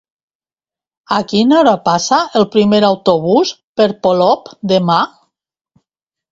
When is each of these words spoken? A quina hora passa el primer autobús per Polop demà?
A 1.17 1.19
quina 1.31 1.57
hora 1.59 1.73
passa 1.89 2.19
el 2.41 2.49
primer 2.57 2.81
autobús 2.89 3.53
per 3.81 3.89
Polop 4.09 4.53
demà? 4.75 5.01